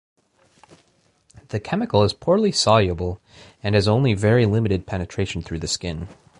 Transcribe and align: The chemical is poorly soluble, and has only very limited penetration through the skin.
The 1.49 1.59
chemical 1.59 2.01
is 2.01 2.11
poorly 2.11 2.51
soluble, 2.51 3.21
and 3.61 3.75
has 3.75 3.87
only 3.87 4.15
very 4.15 4.47
limited 4.47 4.87
penetration 4.87 5.43
through 5.43 5.59
the 5.59 5.67
skin. 5.67 6.07